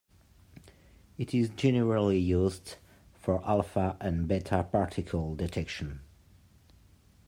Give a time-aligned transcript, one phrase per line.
[1.19, 2.77] It is generally used
[3.13, 5.99] for alpha and beta particle detection.